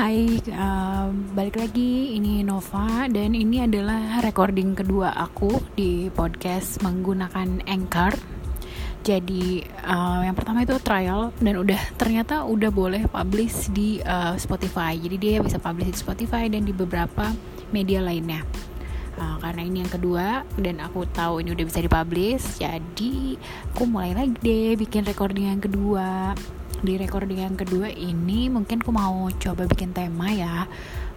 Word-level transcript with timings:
Hai, 0.00 0.40
uh, 0.56 1.12
balik 1.36 1.60
lagi. 1.60 2.16
Ini 2.16 2.40
Nova 2.40 3.04
dan 3.04 3.36
ini 3.36 3.60
adalah 3.60 4.24
recording 4.24 4.72
kedua 4.72 5.12
aku 5.12 5.60
di 5.76 6.08
podcast 6.08 6.80
menggunakan 6.80 7.60
Anchor. 7.68 8.16
Jadi 9.04 9.60
uh, 9.84 10.24
yang 10.24 10.32
pertama 10.32 10.64
itu 10.64 10.80
trial 10.80 11.36
dan 11.44 11.60
udah 11.60 11.76
ternyata 12.00 12.48
udah 12.48 12.72
boleh 12.72 13.12
publish 13.12 13.68
di 13.76 14.00
uh, 14.00 14.40
Spotify. 14.40 14.96
Jadi 14.96 15.20
dia 15.20 15.44
bisa 15.44 15.60
publish 15.60 15.92
di 15.92 15.96
Spotify 16.00 16.48
dan 16.48 16.64
di 16.64 16.72
beberapa 16.72 17.28
media 17.68 18.00
lainnya. 18.00 18.40
Uh, 19.20 19.36
karena 19.36 19.68
ini 19.68 19.84
yang 19.84 19.92
kedua 19.92 20.48
dan 20.56 20.80
aku 20.80 21.04
tahu 21.12 21.44
ini 21.44 21.52
udah 21.52 21.66
bisa 21.68 21.84
dipublish, 21.84 22.56
jadi 22.56 23.36
aku 23.76 23.84
mulai 23.84 24.16
lagi 24.16 24.32
deh 24.40 24.80
bikin 24.80 25.04
recording 25.04 25.52
yang 25.52 25.60
kedua 25.60 26.32
di 26.80 26.96
recording 26.96 27.44
yang 27.44 27.56
kedua 27.56 27.92
ini 27.92 28.48
mungkin 28.48 28.80
aku 28.80 28.92
mau 28.92 29.28
coba 29.36 29.68
bikin 29.68 29.92
tema 29.92 30.32
ya. 30.32 30.64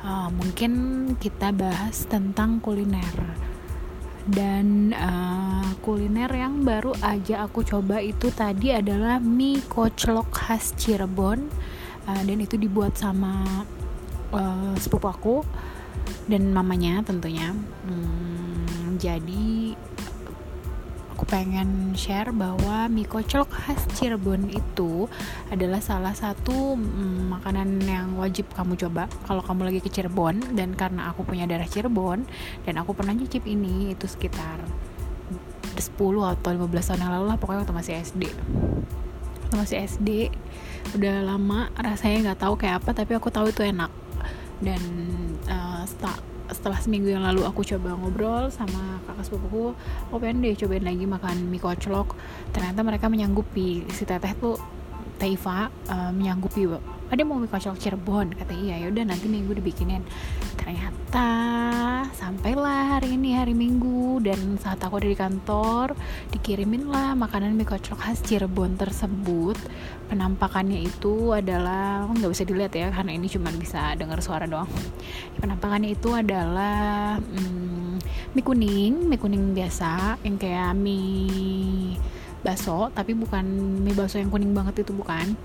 Uh, 0.04 0.28
mungkin 0.36 0.72
kita 1.16 1.56
bahas 1.56 2.04
tentang 2.12 2.60
kuliner. 2.60 3.40
Dan 4.24 4.96
uh, 4.96 5.68
kuliner 5.84 6.32
yang 6.32 6.64
baru 6.64 6.96
aja 7.04 7.48
aku 7.48 7.64
coba 7.64 8.00
itu 8.00 8.32
tadi 8.32 8.72
adalah 8.76 9.20
mie 9.20 9.64
koclok 9.68 10.32
khas 10.32 10.76
Cirebon. 10.76 11.48
Uh, 12.04 12.22
dan 12.28 12.38
itu 12.44 12.60
dibuat 12.60 13.00
sama 13.00 13.64
uh, 14.36 14.76
sepupu 14.76 15.08
aku 15.08 15.38
dan 16.28 16.52
mamanya 16.52 17.00
tentunya. 17.08 17.56
Hmm, 17.88 19.00
jadi 19.00 19.76
aku 21.14 21.30
pengen 21.30 21.94
share 21.94 22.34
bahwa 22.34 22.90
mie 22.90 23.06
koclok 23.06 23.46
khas 23.54 23.86
Cirebon 23.94 24.50
itu 24.50 25.06
adalah 25.54 25.78
salah 25.78 26.18
satu 26.18 26.74
mm, 26.74 27.30
makanan 27.30 27.78
yang 27.86 28.18
wajib 28.18 28.50
kamu 28.58 28.74
coba 28.82 29.06
kalau 29.30 29.46
kamu 29.46 29.70
lagi 29.70 29.80
ke 29.86 29.94
Cirebon. 29.94 30.58
Dan 30.58 30.74
karena 30.74 31.14
aku 31.14 31.22
punya 31.22 31.46
darah 31.46 31.70
Cirebon 31.70 32.26
dan 32.66 32.74
aku 32.82 32.98
pernah 32.98 33.14
nyicip 33.14 33.46
ini 33.46 33.94
itu 33.94 34.10
sekitar 34.10 34.58
10 35.78 35.94
atau 36.02 36.50
15 36.50 36.66
tahun 36.66 37.02
yang 37.06 37.14
lalu 37.14 37.26
lah 37.30 37.38
pokoknya 37.38 37.62
waktu 37.66 37.76
masih 37.78 37.94
SD 38.02 38.24
waktu 39.54 39.56
masih 39.58 39.78
SD 39.86 40.10
udah 40.98 41.16
lama 41.22 41.70
rasanya 41.78 42.34
nggak 42.34 42.42
tahu 42.42 42.54
kayak 42.58 42.82
apa 42.82 42.90
tapi 42.98 43.14
aku 43.14 43.30
tahu 43.30 43.54
itu 43.54 43.62
enak. 43.62 43.94
Dan 44.58 44.82
uh, 45.46 45.86
seminggu 46.54 47.10
yang 47.10 47.26
lalu 47.26 47.44
aku 47.44 47.66
coba 47.66 47.98
ngobrol 47.98 48.48
sama 48.54 49.02
kakak 49.10 49.26
sepupuku 49.26 49.74
aku 50.10 50.16
pengen 50.22 50.46
deh 50.46 50.54
cobain 50.56 50.86
lagi 50.86 51.06
makan 51.10 51.36
mie 51.50 51.62
koclok 51.62 52.16
ternyata 52.54 52.80
mereka 52.86 53.10
menyanggupi. 53.10 53.90
Si 53.92 54.06
teteh 54.06 54.34
tuh 54.38 54.56
Teiva 55.18 55.70
uh, 55.90 56.12
menyanggupi 56.12 56.68
ada 57.14 57.22
mau 57.22 57.38
mie 57.38 57.46
koclok 57.46 57.78
Cirebon 57.78 58.34
kata 58.34 58.58
iya. 58.58 58.82
Ya 58.82 58.90
udah 58.90 59.06
nanti 59.06 59.30
minggu 59.30 59.54
dibikinin. 59.54 60.02
Ternyata 60.58 61.30
sampailah 62.18 62.98
hari 62.98 63.14
ini 63.14 63.38
hari 63.38 63.54
minggu. 63.54 64.18
Dan 64.26 64.58
saat 64.58 64.82
aku 64.82 64.98
ada 64.98 65.06
di 65.06 65.14
kantor 65.14 65.94
dikirimin 66.34 66.90
lah 66.90 67.14
makanan 67.14 67.54
mie 67.54 67.70
kocok 67.70 68.02
khas 68.02 68.26
Cirebon 68.26 68.82
tersebut. 68.82 69.62
Penampakannya 70.10 70.82
itu 70.82 71.38
adalah 71.38 72.10
nggak 72.10 72.34
bisa 72.34 72.44
dilihat 72.50 72.74
ya 72.74 72.90
karena 72.90 73.14
ini 73.14 73.30
cuma 73.30 73.54
bisa 73.54 73.94
dengar 73.94 74.18
suara 74.26 74.50
doang. 74.50 74.70
Penampakannya 75.38 75.94
itu 75.94 76.18
adalah 76.18 77.22
hmm, 77.22 78.02
mie 78.34 78.42
kuning 78.42 79.06
mie 79.06 79.22
kuning 79.22 79.54
biasa 79.54 80.18
yang 80.26 80.42
kayak 80.42 80.74
mie 80.74 81.94
baso 82.44 82.92
tapi 82.92 83.16
bukan 83.16 83.46
mie 83.86 83.94
baso 83.96 84.18
yang 84.20 84.34
kuning 84.34 84.52
banget 84.52 84.84
itu 84.84 84.92
bukan 84.92 85.38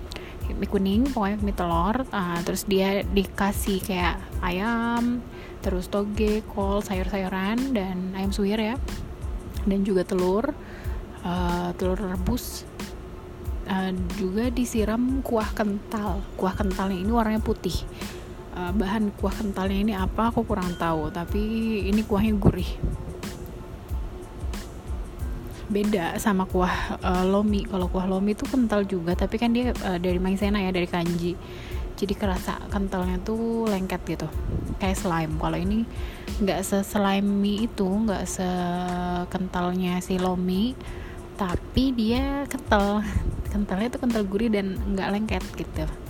mie 0.57 0.69
kuning 0.69 1.03
pokoknya 1.13 1.39
mie 1.45 1.57
telur 1.57 1.97
uh, 2.09 2.39
terus 2.45 2.65
dia 2.65 3.05
dikasih 3.05 3.85
kayak 3.85 4.17
ayam 4.41 5.21
terus 5.59 5.91
toge, 5.91 6.47
kol, 6.55 6.79
sayur-sayuran 6.81 7.75
dan 7.75 8.15
ayam 8.15 8.31
suwir 8.31 8.57
ya. 8.57 8.77
Dan 9.67 9.83
juga 9.83 10.07
telur 10.07 10.55
uh, 11.27 11.69
telur 11.75 11.99
rebus 11.99 12.63
uh, 13.67 13.91
juga 14.17 14.49
disiram 14.55 15.21
kuah 15.21 15.51
kental. 15.53 16.23
Kuah 16.39 16.55
kentalnya 16.55 16.97
ini 16.97 17.11
warnanya 17.11 17.43
putih. 17.43 17.75
Uh, 18.55 18.71
bahan 18.73 19.11
kuah 19.19 19.35
kentalnya 19.35 19.79
ini 19.79 19.93
apa 19.99 20.31
aku 20.31 20.47
kurang 20.47 20.75
tahu 20.79 21.15
tapi 21.15 21.43
ini 21.87 22.03
kuahnya 22.03 22.35
gurih 22.39 22.67
beda 25.69 26.17
sama 26.17 26.49
kuah 26.49 26.99
uh, 27.01 27.25
lomi. 27.29 27.65
Kalau 27.69 27.87
kuah 27.93 28.09
lomi 28.09 28.33
itu 28.35 28.45
kental 28.49 28.89
juga 28.89 29.15
tapi 29.15 29.37
kan 29.37 29.53
dia 29.53 29.73
uh, 29.85 30.01
dari 30.01 30.17
maizena 30.17 30.61
ya 30.65 30.73
dari 30.73 30.89
kanji. 30.89 31.37
Jadi 31.99 32.15
kerasa 32.15 32.63
kentalnya 32.71 33.19
tuh 33.21 33.67
lengket 33.67 34.03
gitu 34.07 34.29
kayak 34.81 34.97
slime. 34.97 35.35
Kalau 35.37 35.59
ini 35.59 35.85
nggak 36.41 36.61
seslimy 36.63 37.69
itu 37.69 37.87
nggak 37.87 38.25
sekentalnya 38.25 40.01
si 40.01 40.17
lomi 40.17 40.73
tapi 41.39 41.93
dia 41.95 42.49
kental. 42.49 43.05
Kentalnya 43.49 43.89
tuh 43.89 44.01
kental 44.05 44.29
gurih 44.29 44.53
dan 44.53 44.77
nggak 44.77 45.09
lengket 45.09 45.45
gitu 45.57 46.08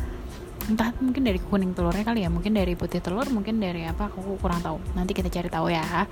entah 0.68 0.92
mungkin 1.00 1.24
dari 1.24 1.40
kuning 1.40 1.72
telurnya 1.72 2.04
kali 2.04 2.20
ya 2.22 2.28
mungkin 2.28 2.52
dari 2.52 2.76
putih 2.76 3.00
telur 3.00 3.24
mungkin 3.32 3.56
dari 3.56 3.88
apa 3.88 4.12
aku 4.12 4.36
kurang 4.36 4.60
tahu. 4.60 4.76
Nanti 4.92 5.16
kita 5.16 5.32
cari 5.32 5.48
tahu 5.48 5.72
ya. 5.72 6.04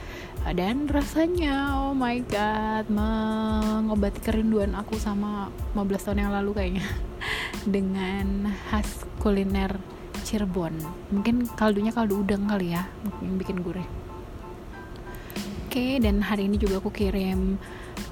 Dan 0.56 0.88
rasanya 0.88 1.76
oh 1.86 1.92
my 1.92 2.24
god 2.24 2.88
mengobati 2.88 4.24
kerinduan 4.24 4.72
aku 4.72 4.96
sama 4.96 5.52
15 5.76 6.04
tahun 6.08 6.18
yang 6.26 6.32
lalu 6.32 6.50
kayaknya. 6.56 6.86
Dengan 7.76 8.50
khas 8.72 9.04
kuliner 9.20 9.76
Cirebon. 10.26 10.74
Mungkin 11.12 11.46
kaldunya 11.54 11.94
kaldu 11.94 12.24
udang 12.24 12.50
kali 12.50 12.74
ya 12.74 12.88
yang 13.22 13.38
bikin 13.38 13.62
gurih. 13.62 13.86
Oke 15.68 16.00
dan 16.00 16.24
hari 16.24 16.48
ini 16.48 16.56
juga 16.56 16.80
aku 16.80 16.88
kirim 16.88 17.60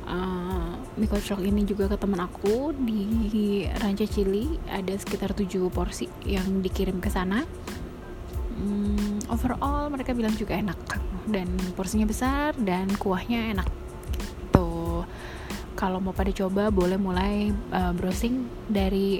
uh, 0.06 0.53
mie 0.94 1.10
kocok 1.10 1.42
ini 1.42 1.66
juga 1.66 1.90
ke 1.90 1.96
teman 1.98 2.22
aku 2.22 2.70
di 2.70 3.66
Ranca 3.66 4.06
Cili. 4.06 4.54
Ada 4.70 4.94
sekitar 4.94 5.34
7 5.34 5.66
porsi 5.66 6.06
yang 6.22 6.62
dikirim 6.62 7.02
ke 7.02 7.10
sana. 7.10 7.42
Um, 8.54 9.18
overall 9.26 9.90
mereka 9.90 10.14
bilang 10.14 10.38
juga 10.38 10.54
enak 10.54 10.78
dan 11.26 11.50
porsinya 11.74 12.06
besar 12.06 12.54
dan 12.62 12.86
kuahnya 12.94 13.58
enak. 13.58 13.66
Tuh 14.54 15.02
kalau 15.74 15.98
mau 15.98 16.14
pada 16.14 16.30
coba 16.30 16.70
boleh 16.70 16.94
mulai 16.94 17.50
uh, 17.74 17.90
browsing 17.90 18.46
dari 18.70 19.18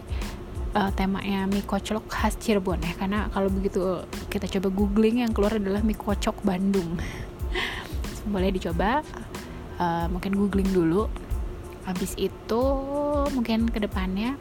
uh, 0.79 0.95
temanya 0.95 1.51
mie 1.51 1.67
kocok 1.67 2.07
khas 2.07 2.39
Cirebon 2.39 2.87
ya. 2.87 2.95
Karena 2.95 3.27
kalau 3.35 3.51
begitu 3.51 4.07
kita 4.31 4.47
coba 4.47 4.71
googling 4.71 5.27
yang 5.27 5.35
keluar 5.35 5.59
adalah 5.59 5.83
mie 5.83 5.99
kocok 5.99 6.39
Bandung. 6.47 6.95
Boleh 8.33 8.55
dicoba. 8.55 9.03
Uh, 9.75 10.07
mungkin 10.07 10.39
googling 10.39 10.71
dulu 10.71 11.11
habis 11.85 12.17
itu 12.17 12.63
mungkin 13.33 13.69
ke 13.69 13.79
depannya 13.81 14.41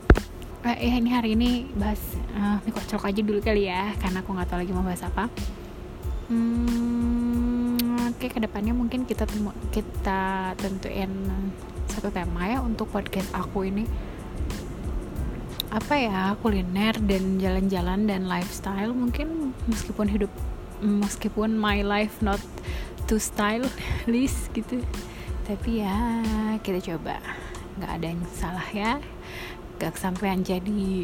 eh, 0.63 0.79
ya 0.79 0.95
ini 0.95 1.09
hari 1.11 1.29
ini 1.35 1.67
bahas 1.75 1.99
uh, 2.39 2.63
mie 2.63 2.71
kocok 2.71 3.03
aja 3.03 3.19
dulu 3.19 3.43
kali 3.43 3.67
ya 3.67 3.91
karena 3.99 4.23
aku 4.23 4.31
nggak 4.31 4.47
tahu 4.47 4.59
lagi 4.63 4.71
mau 4.71 4.85
bahas 4.85 5.03
apa. 5.03 5.27
Hmm, 6.31 7.75
oke 8.07 8.15
okay, 8.15 8.29
ke 8.31 8.39
depannya 8.39 8.71
mungkin 8.71 9.03
kita 9.03 9.27
temu 9.27 9.51
kita 9.75 10.55
tentuin 10.55 11.11
satu 11.91 12.09
tema 12.15 12.47
ya 12.47 12.63
untuk 12.63 12.87
podcast 12.87 13.27
aku 13.35 13.67
ini. 13.67 13.83
Apa 15.67 15.99
ya 15.99 16.21
kuliner 16.39 16.95
dan 17.03 17.43
jalan-jalan 17.43 18.07
dan 18.07 18.31
lifestyle 18.31 18.95
mungkin 18.95 19.51
meskipun 19.67 20.07
hidup 20.07 20.31
meskipun 20.79 21.59
my 21.59 21.83
life 21.83 22.23
not 22.23 22.39
to 23.11 23.19
style 23.19 23.67
list 24.11 24.47
gitu 24.55 24.79
tapi 25.43 25.83
ya 25.83 26.23
kita 26.63 26.79
coba. 26.93 27.19
Nggak 27.79 27.91
ada 27.99 28.05
yang 28.07 28.23
salah 28.31 28.67
ya. 28.71 28.91
Gak 29.81 29.99
sampai 29.99 30.39
jadi 30.39 31.03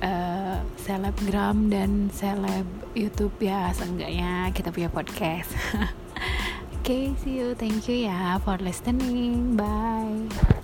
uh, 0.00 0.62
selebgram 0.80 1.68
dan 1.68 2.08
seleb 2.08 2.64
YouTube 2.96 3.34
ya 3.42 3.68
seenggaknya 3.74 4.48
kita 4.54 4.72
punya 4.72 4.88
podcast. 4.88 5.52
Oke 6.80 6.84
okay, 6.84 7.04
see 7.20 7.40
you. 7.40 7.52
Thank 7.52 7.88
you 7.90 8.08
ya 8.08 8.40
for 8.40 8.56
listening. 8.60 9.58
Bye 9.58 10.63